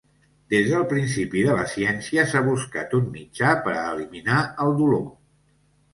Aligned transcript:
Des 0.53 0.69
del 0.69 0.85
principi 0.93 1.43
de 1.49 1.57
la 1.59 1.67
ciència 1.75 2.25
s'ha 2.31 2.43
buscat 2.49 2.97
un 3.01 3.13
mitjà 3.19 3.55
per 3.67 3.77
a 3.83 3.87
eliminar 3.93 4.43
el 4.67 4.75
dolor. 4.81 5.09